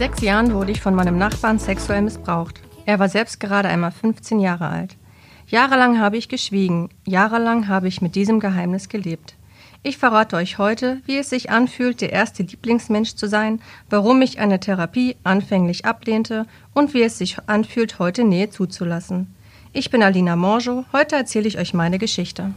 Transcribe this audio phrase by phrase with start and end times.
[0.00, 2.62] Sechs Jahren wurde ich von meinem Nachbarn sexuell missbraucht.
[2.86, 4.96] Er war selbst gerade einmal 15 Jahre alt.
[5.46, 9.34] Jahrelang habe ich geschwiegen, jahrelang habe ich mit diesem Geheimnis gelebt.
[9.82, 13.60] Ich verrate euch heute, wie es sich anfühlt, der erste Lieblingsmensch zu sein,
[13.90, 19.26] warum ich eine Therapie anfänglich ablehnte und wie es sich anfühlt, heute Nähe zuzulassen.
[19.74, 22.54] Ich bin Alina Morjo, heute erzähle ich euch meine Geschichte.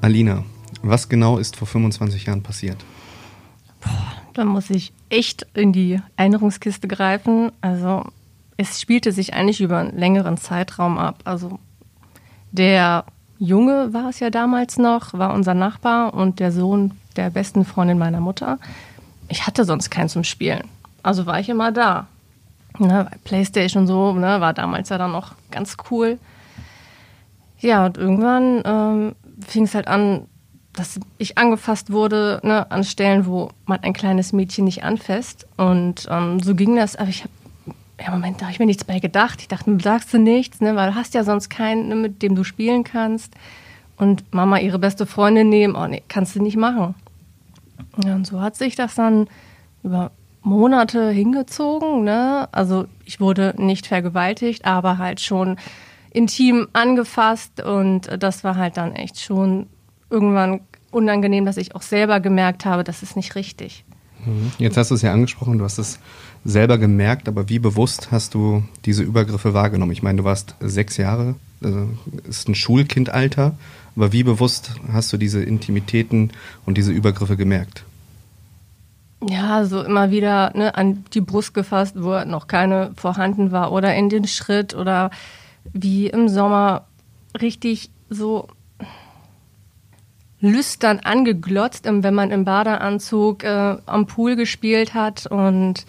[0.00, 0.44] Alina,
[0.82, 2.78] was genau ist vor 25 Jahren passiert?
[4.32, 7.52] Da muss ich echt in die Erinnerungskiste greifen.
[7.60, 8.04] Also
[8.56, 11.20] es spielte sich eigentlich über einen längeren Zeitraum ab.
[11.24, 11.58] Also
[12.52, 13.04] der
[13.38, 17.98] Junge war es ja damals noch, war unser Nachbar und der Sohn der besten Freundin
[17.98, 18.58] meiner Mutter.
[19.28, 20.64] Ich hatte sonst keinen zum Spielen.
[21.02, 22.06] Also war ich immer da.
[22.78, 26.18] Ne, Playstation so, ne, war damals ja dann noch ganz cool.
[27.58, 29.14] Ja, und irgendwann ähm,
[29.46, 30.26] fing es halt an,
[30.72, 35.46] dass ich angefasst wurde ne, an Stellen, wo man ein kleines Mädchen nicht anfasst.
[35.56, 36.96] Und ähm, so ging das.
[36.96, 37.32] Aber ich habe,
[38.00, 39.40] ja, Moment, da habe ich mir nichts bei gedacht.
[39.40, 42.22] Ich dachte, du sagst du nichts, ne, weil du hast ja sonst keinen, ne, mit
[42.22, 43.34] dem du spielen kannst.
[43.96, 46.94] Und Mama ihre beste Freundin nehmen, oh nee, kannst du nicht machen.
[48.04, 49.28] Ja, und so hat sich das dann
[49.82, 52.04] über Monate hingezogen.
[52.04, 52.48] Ne?
[52.52, 55.56] Also ich wurde nicht vergewaltigt, aber halt schon
[56.10, 59.66] intim angefasst und das war halt dann echt schon
[60.10, 63.84] irgendwann unangenehm, dass ich auch selber gemerkt habe, das ist nicht richtig.
[64.24, 64.52] Mhm.
[64.58, 65.98] Jetzt hast du es ja angesprochen, du hast es
[66.44, 69.92] selber gemerkt, aber wie bewusst hast du diese Übergriffe wahrgenommen?
[69.92, 71.88] Ich meine, du warst sechs Jahre, also
[72.28, 73.54] ist ein Schulkindalter,
[73.96, 76.32] aber wie bewusst hast du diese Intimitäten
[76.66, 77.84] und diese Übergriffe gemerkt?
[79.28, 83.94] Ja, so immer wieder ne, an die Brust gefasst, wo noch keine vorhanden war, oder
[83.94, 85.10] in den Schritt oder
[85.72, 86.86] wie im Sommer
[87.40, 88.48] richtig so
[90.40, 95.26] lüstern angeglotzt, wenn man im Badeanzug äh, am Pool gespielt hat.
[95.26, 95.84] Und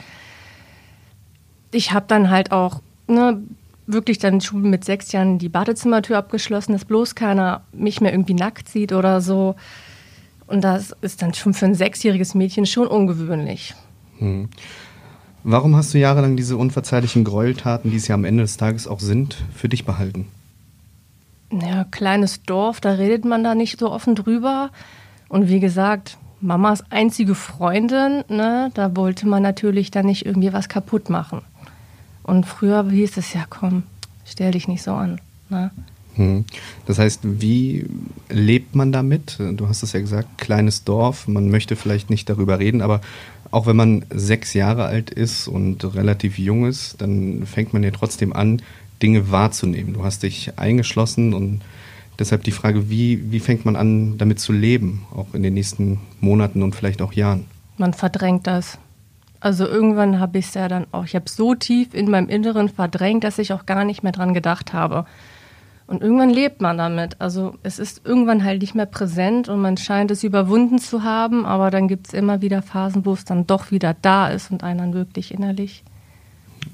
[1.72, 3.42] ich habe dann halt auch ne,
[3.88, 8.34] wirklich dann schon mit sechs Jahren die Badezimmertür abgeschlossen, dass bloß keiner mich mehr irgendwie
[8.34, 9.56] nackt sieht oder so.
[10.48, 13.74] Und das ist dann schon für ein sechsjähriges Mädchen schon ungewöhnlich.
[14.18, 14.50] Hm.
[15.44, 19.00] Warum hast du jahrelang diese unverzeihlichen Gräueltaten, die es ja am Ende des Tages auch
[19.00, 20.28] sind, für dich behalten?
[21.52, 24.70] Ja, kleines Dorf, da redet man da nicht so offen drüber.
[25.30, 30.70] Und wie gesagt, Mamas einzige Freundin, ne, da wollte man natürlich dann nicht irgendwie was
[30.70, 31.42] kaputt machen.
[32.24, 33.84] Und früher hieß es ja, komm,
[34.26, 35.20] stell dich nicht so an.
[35.50, 35.72] Ne?
[36.22, 36.46] Hm.
[36.86, 37.86] Das heißt, wie
[38.30, 39.38] lebt man damit?
[39.40, 43.02] Du hast es ja gesagt, kleines Dorf, man möchte vielleicht nicht darüber reden, aber
[43.50, 47.92] auch wenn man sechs Jahre alt ist und relativ jung ist, dann fängt man ja
[47.92, 48.62] trotzdem an,
[49.02, 49.94] Dinge wahrzunehmen.
[49.94, 51.62] Du hast dich eingeschlossen und
[52.20, 56.00] deshalb die Frage, wie, wie fängt man an, damit zu leben, auch in den nächsten
[56.20, 57.46] Monaten und vielleicht auch Jahren?
[57.78, 58.78] Man verdrängt das.
[59.40, 62.70] Also irgendwann habe ich es ja dann auch, ich habe so tief in meinem Inneren
[62.70, 65.06] verdrängt, dass ich auch gar nicht mehr dran gedacht habe.
[65.92, 67.20] Und irgendwann lebt man damit.
[67.20, 71.46] Also es ist irgendwann halt nicht mehr präsent und man scheint es überwunden zu haben,
[71.46, 74.64] aber dann gibt es immer wieder Phasen, wo es dann doch wieder da ist und
[74.64, 75.84] einen dann wirklich innerlich.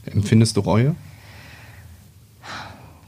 [0.06, 0.96] Empfindest du Reue?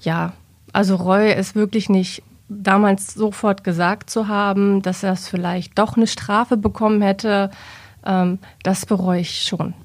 [0.02, 0.34] Ja,
[0.74, 5.96] also Reue ist wirklich nicht damals sofort gesagt zu haben, dass er es vielleicht doch
[5.96, 7.52] eine Strafe bekommen hätte.
[8.04, 9.76] Ähm, das bereue ich schon.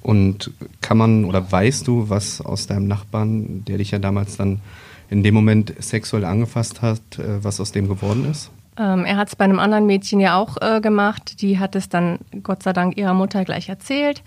[0.00, 4.62] Und kann man oder weißt du, was aus deinem Nachbarn, der dich ja damals dann
[5.12, 8.50] in dem Moment sexuell angefasst hat, äh, was aus dem geworden ist?
[8.78, 11.42] Ähm, er hat es bei einem anderen Mädchen ja auch äh, gemacht.
[11.42, 14.22] Die hat es dann Gott sei Dank ihrer Mutter gleich erzählt.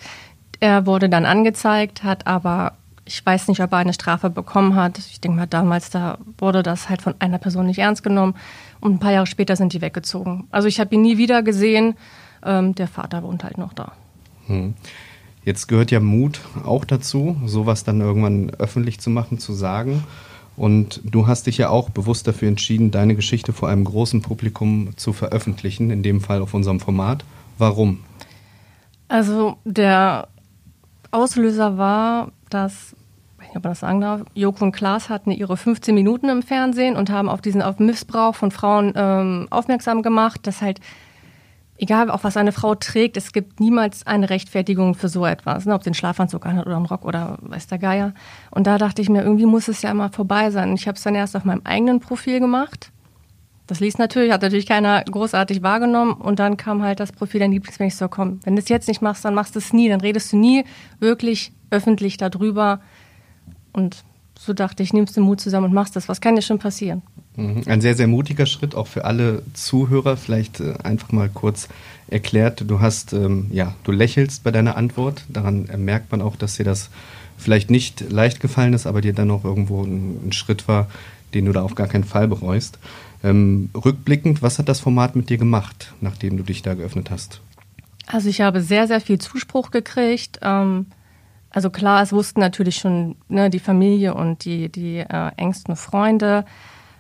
[0.60, 5.00] Er wurde dann angezeigt, hat aber, ich weiß nicht, ob er eine Strafe bekommen hat.
[5.00, 8.36] Ich denke mal, damals da wurde das halt von einer Person nicht ernst genommen.
[8.80, 10.48] Und ein paar Jahre später sind die weggezogen.
[10.52, 11.96] Also ich habe ihn nie wieder gesehen.
[12.44, 13.94] Ähm, der Vater wohnt halt noch da.
[14.46, 14.76] Hm.
[15.44, 20.04] Jetzt gehört ja Mut auch dazu, sowas dann irgendwann öffentlich zu machen, zu sagen.
[20.58, 24.96] Und du hast dich ja auch bewusst dafür entschieden, deine Geschichte vor einem großen Publikum
[24.96, 27.26] zu veröffentlichen, in dem Fall auf unserem Format.
[27.58, 28.00] Warum?
[29.08, 30.28] Also der
[31.12, 32.96] Auslöser war, dass,
[33.38, 36.30] ich weiß nicht, ob man das sagen darf, Joko und Klaas hatten ihre 15 Minuten
[36.30, 40.80] im Fernsehen und haben auf diesen auf Missbrauch von Frauen ähm, aufmerksam gemacht, dass halt
[41.78, 45.74] egal auch was eine Frau trägt, es gibt niemals eine Rechtfertigung für so etwas, ne?
[45.74, 48.14] ob einen Schlafanzug anhat oder einen Rock oder weiß der Geier.
[48.52, 50.74] Und da dachte ich mir, irgendwie muss es ja immer vorbei sein.
[50.76, 52.92] Ich habe es dann erst auf meinem eigenen Profil gemacht.
[53.68, 56.14] Das liest natürlich, hat natürlich keiner großartig wahrgenommen.
[56.14, 59.02] Und dann kam halt das Profil der Lieblingsmensch so, komm, wenn du es jetzt nicht
[59.02, 60.66] machst, dann machst du es nie, dann redest du nie
[61.00, 62.80] wirklich öffentlich darüber.
[63.74, 64.04] Und
[64.38, 66.08] so dachte ich, nimmst den Mut zusammen und machst das.
[66.08, 67.02] Was kann dir schon passieren?
[67.36, 67.64] Mhm.
[67.66, 70.18] Ein sehr, sehr mutiger Schritt, auch für alle Zuhörer.
[70.18, 71.68] Vielleicht äh, einfach mal kurz
[72.08, 72.64] erklärt.
[72.68, 75.24] Du hast, ähm, ja, du lächelst bei deiner Antwort.
[75.30, 76.90] Daran merkt man auch, dass dir das
[77.38, 80.88] vielleicht nicht leicht gefallen ist, aber dir dann auch irgendwo ein, ein Schritt war,
[81.34, 82.80] den du da auf gar keinen Fall bereust.
[83.24, 87.42] Ähm, rückblickend, was hat das Format mit dir gemacht, nachdem du dich da geöffnet hast?
[88.08, 90.40] Also ich habe sehr, sehr viel Zuspruch gekriegt.
[90.42, 90.86] Ähm,
[91.50, 96.46] also klar, es wussten natürlich schon ne, die Familie und die, die äh, engsten Freunde.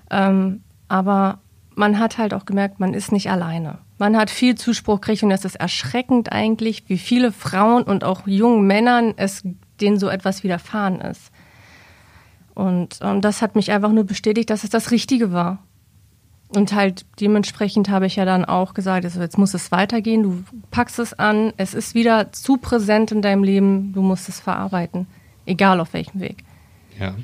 [0.10, 1.40] Ähm, aber
[1.76, 3.80] man hat halt auch gemerkt, man ist nicht alleine.
[3.98, 8.28] Man hat viel Zuspruch gekriegt und es ist erschreckend eigentlich, wie viele Frauen und auch
[8.28, 9.44] jungen Männern es
[9.82, 11.32] denen so etwas widerfahren ist.
[12.54, 15.60] Und, und das hat mich einfach nur bestätigt, dass es das Richtige war.
[16.50, 20.44] Und halt dementsprechend habe ich ja dann auch gesagt, also jetzt muss es weitergehen, du
[20.72, 25.08] packst es an, es ist wieder zu präsent in deinem Leben, du musst es verarbeiten,
[25.46, 26.44] egal auf welchem Weg.
[27.00, 27.16] Ja.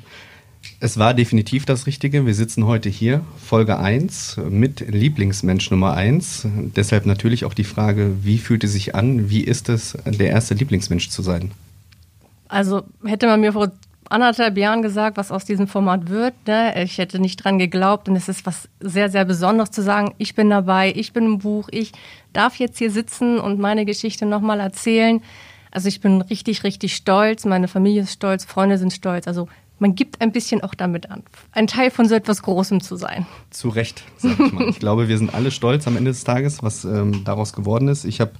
[0.84, 2.26] Es war definitiv das Richtige.
[2.26, 6.48] Wir sitzen heute hier, Folge 1, mit Lieblingsmensch Nummer 1.
[6.74, 9.30] Deshalb natürlich auch die Frage, wie fühlt es sich an?
[9.30, 11.52] Wie ist es, der erste Lieblingsmensch zu sein?
[12.48, 13.70] Also hätte man mir vor
[14.10, 16.34] anderthalb Jahren gesagt, was aus diesem Format wird.
[16.48, 16.82] Ne?
[16.82, 20.34] Ich hätte nicht dran geglaubt und es ist was sehr, sehr Besonderes zu sagen, ich
[20.34, 21.92] bin dabei, ich bin im Buch, ich
[22.32, 25.22] darf jetzt hier sitzen und meine Geschichte nochmal erzählen.
[25.70, 29.28] Also ich bin richtig, richtig stolz, meine Familie ist stolz, Freunde sind stolz.
[29.28, 29.48] Also
[29.82, 33.26] man gibt ein bisschen auch damit an, ein Teil von so etwas Großem zu sein.
[33.50, 34.68] Zu Recht, sag ich mal.
[34.68, 38.04] ich glaube, wir sind alle stolz am Ende des Tages, was ähm, daraus geworden ist.
[38.04, 38.30] Ich habe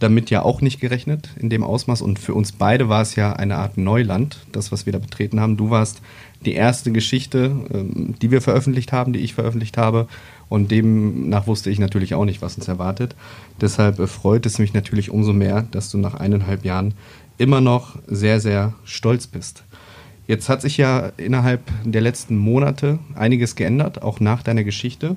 [0.00, 3.32] damit ja auch nicht gerechnet in dem Ausmaß und für uns beide war es ja
[3.32, 5.56] eine Art Neuland, das, was wir da betreten haben.
[5.56, 6.02] Du warst
[6.44, 10.08] die erste Geschichte, ähm, die wir veröffentlicht haben, die ich veröffentlicht habe
[10.48, 13.14] und demnach wusste ich natürlich auch nicht, was uns erwartet.
[13.60, 16.94] Deshalb freut es mich natürlich umso mehr, dass du nach eineinhalb Jahren
[17.38, 19.62] immer noch sehr, sehr stolz bist.
[20.28, 25.16] Jetzt hat sich ja innerhalb der letzten Monate einiges geändert, auch nach deiner Geschichte.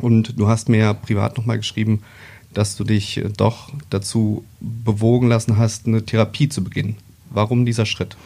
[0.00, 2.02] Und du hast mir ja privat nochmal geschrieben,
[2.52, 6.96] dass du dich doch dazu bewogen lassen hast, eine Therapie zu beginnen.
[7.30, 8.16] Warum dieser Schritt?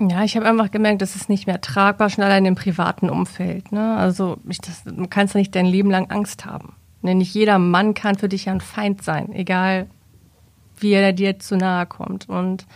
[0.00, 3.72] Ja, ich habe einfach gemerkt, das ist nicht mehr tragbar, schon allein im privaten Umfeld.
[3.72, 3.96] Ne?
[3.96, 6.72] Also ich, das, du kannst ja nicht dein Leben lang Angst haben.
[7.02, 7.14] Ne?
[7.14, 9.88] Nicht jeder Mann kann für dich ein Feind sein, egal
[10.80, 12.30] wie er dir zu nahe kommt.
[12.30, 12.66] Und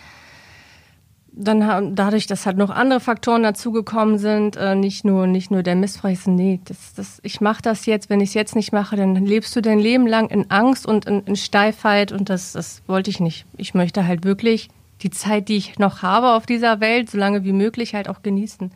[1.32, 5.76] dann dadurch, dass halt noch andere Faktoren dazugekommen sind, äh, nicht nur nicht nur der
[5.76, 9.14] Missbrauch, nee, das, das, ich mache das jetzt, wenn ich es jetzt nicht mache, dann
[9.14, 13.10] lebst du dein Leben lang in Angst und in, in Steifheit und das, das wollte
[13.10, 13.46] ich nicht.
[13.56, 14.68] Ich möchte halt wirklich
[15.02, 18.22] die Zeit, die ich noch habe auf dieser Welt, so lange wie möglich halt auch
[18.22, 18.70] genießen.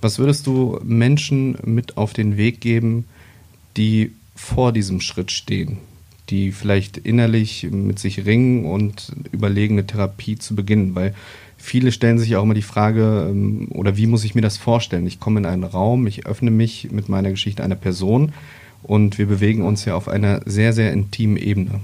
[0.00, 3.04] Was würdest du Menschen mit auf den Weg geben,
[3.76, 5.78] die vor diesem Schritt stehen?
[6.30, 11.14] Die vielleicht innerlich mit sich ringen und überlegen, eine Therapie zu beginnen, weil
[11.56, 15.06] viele stellen sich auch immer die Frage, ähm, oder wie muss ich mir das vorstellen?
[15.06, 18.32] Ich komme in einen Raum, ich öffne mich mit meiner Geschichte einer Person
[18.82, 21.80] und wir bewegen uns ja auf einer sehr, sehr intimen Ebene.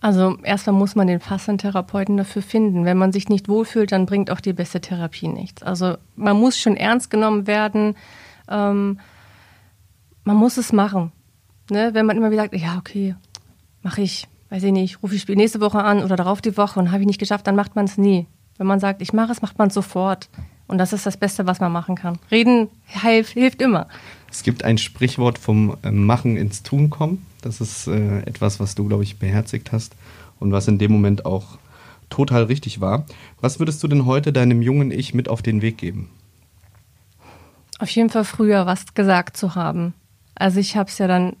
[0.00, 2.84] Also erstmal muss man den passenden Therapeuten dafür finden.
[2.84, 5.62] Wenn man sich nicht wohlfühlt, dann bringt auch die beste Therapie nichts.
[5.62, 7.96] Also man muss schon ernst genommen werden.
[8.48, 9.00] Ähm,
[10.22, 11.12] man muss es machen.
[11.70, 11.90] Ne?
[11.92, 13.14] Wenn man immer wieder sagt, ja, okay,
[13.82, 16.92] mache ich, weiß ich nicht, rufe ich nächste Woche an oder darauf die Woche und
[16.92, 18.26] habe ich nicht geschafft, dann macht man es nie.
[18.58, 20.28] Wenn man sagt, ich mache es, macht man es sofort.
[20.68, 22.18] Und das ist das Beste, was man machen kann.
[22.30, 23.86] Reden hilft, hilft immer.
[24.30, 27.24] Es gibt ein Sprichwort vom äh, Machen ins Tun kommen.
[27.42, 29.94] Das ist äh, etwas, was du, glaube ich, beherzigt hast
[30.40, 31.58] und was in dem Moment auch
[32.10, 33.06] total richtig war.
[33.40, 36.10] Was würdest du denn heute deinem jungen Ich mit auf den Weg geben?
[37.78, 39.94] Auf jeden Fall früher was gesagt zu haben.
[40.34, 41.36] Also ich habe es ja dann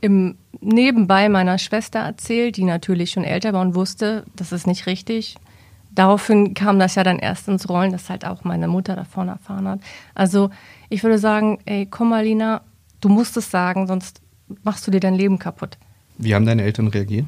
[0.00, 4.86] im nebenbei meiner Schwester erzählt, die natürlich schon älter war und wusste, das ist nicht
[4.86, 5.36] richtig.
[5.90, 9.66] Daraufhin kam das ja dann erst ins Rollen, dass halt auch meine Mutter davon erfahren
[9.66, 9.80] hat.
[10.14, 10.50] Also
[10.88, 12.62] ich würde sagen, ey, komm mal, Lina,
[13.00, 14.20] du musst es sagen, sonst
[14.62, 15.78] machst du dir dein Leben kaputt.
[16.18, 17.26] Wie haben deine Eltern reagiert?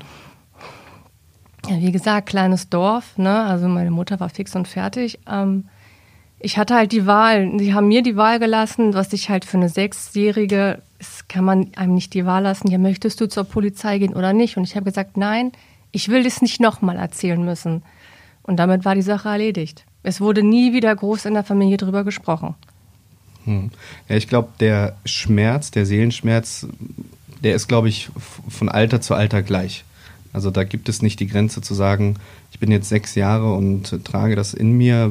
[1.68, 3.42] Ja, wie gesagt, kleines Dorf, ne?
[3.44, 5.20] Also meine Mutter war fix und fertig.
[5.28, 5.68] Ähm,
[6.38, 7.52] ich hatte halt die Wahl.
[7.58, 11.68] Sie haben mir die Wahl gelassen, was ich halt für eine Sechsjährige, das kann man
[11.76, 14.58] einem nicht die Wahl lassen, ja, möchtest du zur Polizei gehen oder nicht?
[14.58, 15.50] Und ich habe gesagt, nein,
[15.92, 17.82] ich will das nicht nochmal erzählen müssen.
[18.42, 19.86] Und damit war die Sache erledigt.
[20.02, 22.54] Es wurde nie wieder groß in der Familie drüber gesprochen.
[23.46, 23.70] Hm.
[24.10, 26.66] Ja, ich glaube, der Schmerz, der Seelenschmerz,
[27.42, 28.10] der ist, glaube ich,
[28.48, 29.84] von Alter zu Alter gleich.
[30.34, 32.16] Also da gibt es nicht die Grenze zu sagen,
[32.52, 35.10] ich bin jetzt sechs Jahre und trage das in mir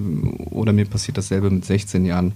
[0.51, 2.33] oder mir passiert dasselbe mit 16 Jahren.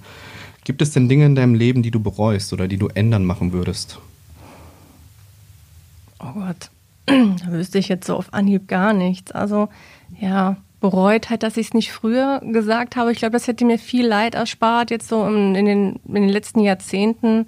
[0.64, 3.52] Gibt es denn Dinge in deinem Leben, die du bereust oder die du ändern machen
[3.52, 4.00] würdest?
[6.20, 6.70] Oh Gott,
[7.06, 9.32] da wüsste ich jetzt so auf Anhieb gar nichts.
[9.32, 9.68] Also
[10.20, 13.12] ja, bereut halt, dass ich es nicht früher gesagt habe.
[13.12, 16.30] Ich glaube, das hätte mir viel Leid erspart, jetzt so in, in, den, in den
[16.30, 17.48] letzten Jahrzehnten.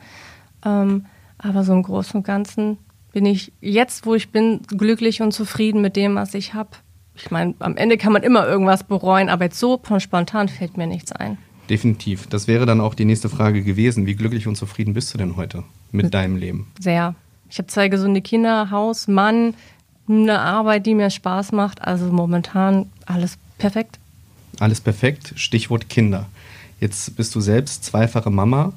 [0.66, 1.06] Ähm,
[1.38, 2.78] aber so im Großen und Ganzen
[3.14, 6.72] bin ich jetzt, wo ich bin, glücklich und zufrieden mit dem, was ich habe.
[7.16, 10.88] Ich meine, am Ende kann man immer irgendwas bereuen, aber jetzt so spontan fällt mir
[10.88, 11.38] nichts ein.
[11.70, 12.28] Definitiv.
[12.28, 14.06] Das wäre dann auch die nächste Frage gewesen.
[14.06, 16.72] Wie glücklich und zufrieden bist du denn heute mit deinem Leben?
[16.80, 17.16] Sehr.
[17.50, 19.54] Ich habe zwei gesunde Kinder, Haus, Mann,
[20.08, 21.82] eine Arbeit, die mir Spaß macht.
[21.82, 24.00] Also momentan alles perfekt.
[24.60, 25.34] Alles perfekt.
[25.36, 26.28] Stichwort Kinder.
[26.80, 28.74] Jetzt bist du selbst zweifache Mama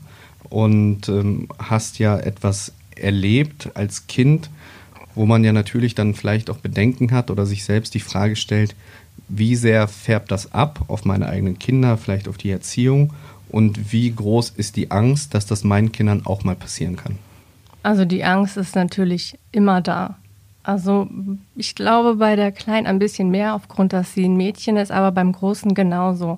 [0.48, 4.50] und ähm, hast ja etwas erlebt als Kind,
[5.14, 8.74] wo man ja natürlich dann vielleicht auch Bedenken hat oder sich selbst die Frage stellt,
[9.28, 13.12] wie sehr färbt das ab auf meine eigenen Kinder, vielleicht auf die Erziehung
[13.50, 17.18] und wie groß ist die Angst, dass das meinen Kindern auch mal passieren kann?
[17.82, 20.16] Also die Angst ist natürlich immer da.
[20.62, 21.08] Also
[21.56, 25.12] ich glaube bei der Kleinen ein bisschen mehr, aufgrund, dass sie ein Mädchen ist, aber
[25.12, 26.36] beim Großen genauso.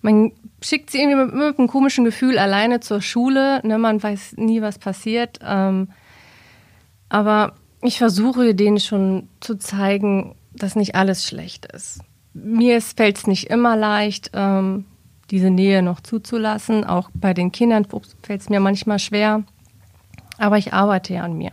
[0.00, 3.60] Man schickt sie irgendwie mit, mit einem komischen Gefühl alleine zur Schule.
[3.66, 3.78] Ne?
[3.78, 5.38] Man weiß nie, was passiert.
[5.44, 5.88] Ähm,
[7.08, 12.00] aber ich versuche denen schon zu zeigen, dass nicht alles schlecht ist.
[12.34, 14.84] Mir fällt es nicht immer leicht, ähm,
[15.30, 16.84] diese Nähe noch zuzulassen.
[16.84, 17.86] Auch bei den Kindern
[18.22, 19.44] fällt es mir manchmal schwer.
[20.38, 21.52] Aber ich arbeite ja an mir.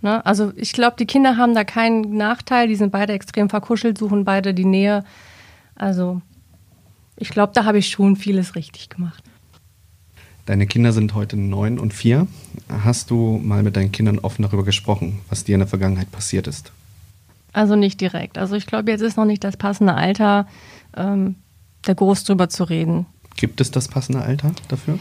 [0.00, 0.24] Ne?
[0.24, 2.68] Also ich glaube, die Kinder haben da keinen Nachteil.
[2.68, 5.04] Die sind beide extrem verkuschelt, suchen beide die Nähe.
[5.74, 6.22] Also
[7.16, 9.24] ich glaube, da habe ich schon vieles richtig gemacht.
[10.46, 12.26] Deine Kinder sind heute neun und vier.
[12.68, 16.46] Hast du mal mit deinen Kindern offen darüber gesprochen, was dir in der Vergangenheit passiert
[16.46, 16.72] ist?
[17.58, 18.38] Also nicht direkt.
[18.38, 20.46] Also ich glaube, jetzt ist noch nicht das passende Alter,
[20.96, 21.34] ähm,
[21.82, 23.06] da groß drüber zu reden.
[23.36, 25.00] Gibt es das passende Alter dafür?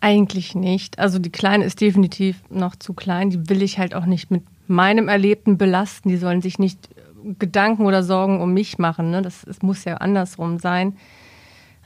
[0.00, 0.98] Eigentlich nicht.
[0.98, 3.30] Also die Kleine ist definitiv noch zu klein.
[3.30, 6.08] Die will ich halt auch nicht mit meinem Erlebten belasten.
[6.08, 6.88] Die sollen sich nicht
[7.38, 9.12] Gedanken oder Sorgen um mich machen.
[9.12, 9.22] Ne?
[9.22, 10.96] Das, das muss ja andersrum sein.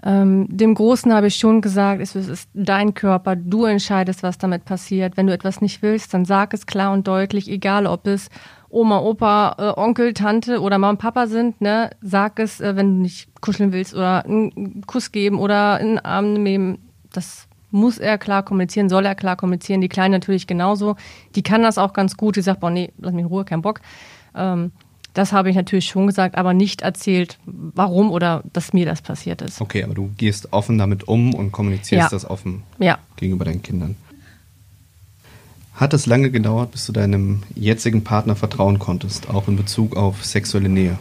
[0.02, 4.64] Ähm, dem Großen habe ich schon gesagt, es ist dein Körper, du entscheidest, was damit
[4.64, 5.16] passiert.
[5.16, 8.30] Wenn du etwas nicht willst, dann sag es klar und deutlich, egal ob es
[8.71, 11.91] Oma, Opa, äh, Onkel, Tante oder Mama und Papa sind, ne?
[12.03, 16.35] Sag es, äh, wenn du nicht kuscheln willst oder einen Kuss geben oder einen Arm
[16.35, 16.79] nehmen.
[17.13, 19.81] Das muss er klar kommunizieren, soll er klar kommunizieren.
[19.81, 20.97] Die Kleine natürlich genauso.
[21.35, 22.37] Die kann das auch ganz gut.
[22.37, 23.81] Die sagt, boah, nee, lass mich in Ruhe, kein Bock.
[24.35, 24.73] Ähm,
[25.15, 29.43] das habe ich natürlich schon gesagt, aber nicht erzählt, warum oder dass mir das passiert
[29.43, 29.61] ist.
[29.61, 32.09] Okay, aber du gehst offen damit um und kommunizierst ja.
[32.09, 32.99] das offen ja.
[33.17, 33.97] gegenüber deinen Kindern.
[35.79, 40.25] Hat es lange gedauert, bis du deinem jetzigen Partner vertrauen konntest, auch in Bezug auf
[40.25, 40.99] sexuelle Nähe?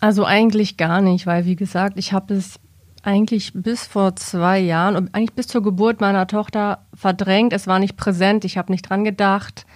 [0.00, 2.58] Also eigentlich gar nicht, weil wie gesagt, ich habe es
[3.04, 7.52] eigentlich bis vor zwei Jahren und eigentlich bis zur Geburt meiner Tochter verdrängt.
[7.52, 9.66] Es war nicht präsent, ich habe nicht dran gedacht.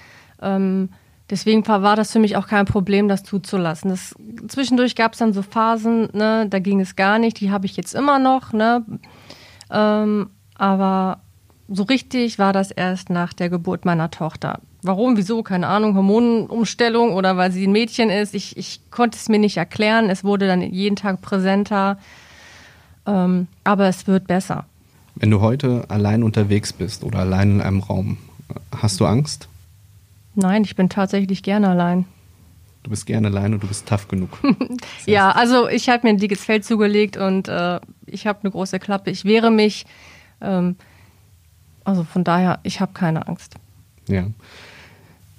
[0.40, 0.88] Ähm,
[1.31, 3.90] deswegen war das für mich auch kein Problem, das zuzulassen.
[3.90, 4.16] Das,
[4.49, 7.76] zwischendurch gab es dann so Phasen, ne, da ging es gar nicht, die habe ich
[7.76, 8.52] jetzt immer noch.
[8.52, 8.85] Ne,
[9.71, 11.21] ähm, aber
[11.69, 14.61] so richtig war das erst nach der Geburt meiner Tochter.
[14.83, 18.35] Warum, wieso, keine Ahnung, Hormonumstellung oder weil sie ein Mädchen ist.
[18.35, 20.11] Ich, ich konnte es mir nicht erklären.
[20.11, 21.99] Es wurde dann jeden Tag präsenter.
[23.07, 24.66] Ähm, aber es wird besser.
[25.14, 28.19] Wenn du heute allein unterwegs bist oder allein in einem Raum,
[28.76, 29.49] hast du Angst?
[30.35, 32.07] Nein, ich bin tatsächlich gerne allein.
[32.83, 34.38] Du bist gerne allein und du bist tough genug.
[34.42, 34.57] Das
[35.07, 38.81] ja, also ich habe mir ein dickes Feld zugelegt und äh, ich habe eine große
[38.81, 39.11] Klappe.
[39.11, 39.87] Ich wehre mich.
[40.40, 40.76] Ähm,
[41.84, 43.54] also von daher, ich habe keine Angst.
[44.08, 44.26] Ja.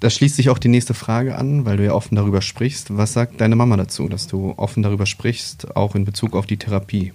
[0.00, 2.96] Da schließt sich auch die nächste Frage an, weil du ja offen darüber sprichst.
[2.96, 6.58] Was sagt deine Mama dazu, dass du offen darüber sprichst, auch in Bezug auf die
[6.58, 7.12] Therapie?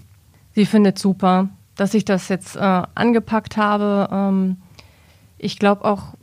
[0.56, 4.10] Sie findet super, dass ich das jetzt äh, angepackt habe.
[4.12, 4.58] Ähm,
[5.38, 6.16] ich glaube auch,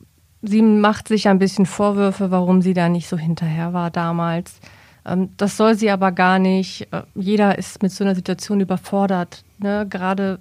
[0.42, 4.60] sie macht sich ein bisschen Vorwürfe, warum sie da nicht so hinterher war damals.
[5.04, 6.88] Ähm, das soll sie aber gar nicht.
[6.92, 9.44] Äh, jeder ist mit so einer Situation überfordert.
[9.58, 9.86] Ne?
[9.88, 10.40] Gerade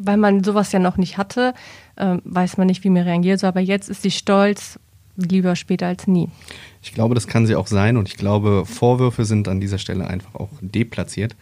[0.00, 1.54] weil man sowas ja noch nicht hatte,
[1.96, 3.40] äh, weiß man nicht, wie man reagiert.
[3.40, 4.78] So, aber jetzt ist sie stolz,
[5.16, 6.28] lieber später als nie.
[6.82, 10.06] Ich glaube, das kann sie auch sein und ich glaube, Vorwürfe sind an dieser Stelle
[10.06, 11.36] einfach auch deplatziert.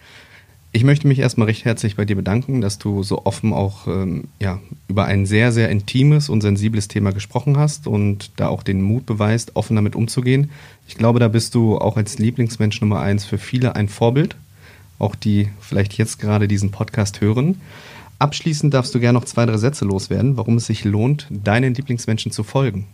[0.71, 4.25] Ich möchte mich erstmal recht herzlich bei dir bedanken, dass du so offen auch ähm,
[4.39, 8.83] ja, über ein sehr, sehr intimes und sensibles Thema gesprochen hast und da auch den
[8.83, 10.51] Mut beweist, offen damit umzugehen.
[10.87, 14.37] Ich glaube, da bist du auch als Lieblingsmensch Nummer eins für viele ein Vorbild,
[14.99, 17.59] auch die vielleicht jetzt gerade diesen Podcast hören.
[18.19, 22.33] Abschließend darfst du gerne noch zwei, drei Sätze loswerden, warum es sich lohnt, deinen Lieblingsmenschen
[22.33, 22.89] zu folgen.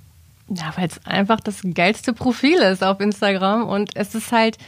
[0.48, 4.58] Ja, weil es einfach das geilste Profil ist auf Instagram und es ist halt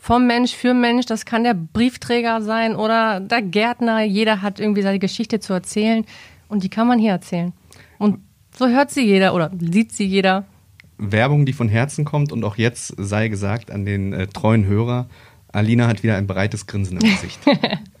[0.00, 1.06] vom Mensch für Mensch.
[1.06, 4.02] Das kann der Briefträger sein oder der Gärtner.
[4.02, 6.04] Jeder hat irgendwie seine Geschichte zu erzählen
[6.48, 7.52] und die kann man hier erzählen.
[7.98, 8.18] Und
[8.56, 10.44] so hört sie jeder oder sieht sie jeder.
[10.98, 15.08] Werbung, die von Herzen kommt und auch jetzt sei gesagt an den äh, treuen Hörer,
[15.52, 17.38] Alina hat wieder ein breites Grinsen im Gesicht.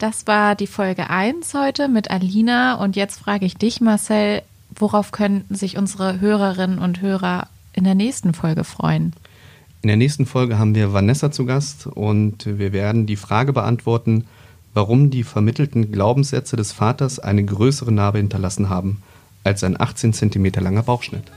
[0.00, 4.40] Das war die Folge 1 heute mit Alina und jetzt frage ich dich, Marcel,
[4.74, 9.12] worauf können sich unsere Hörerinnen und Hörer in der nächsten Folge freuen?
[9.82, 14.24] In der nächsten Folge haben wir Vanessa zu Gast und wir werden die Frage beantworten,
[14.72, 19.02] warum die vermittelten Glaubenssätze des Vaters eine größere Narbe hinterlassen haben
[19.44, 21.30] als ein 18 cm langer Bauchschnitt.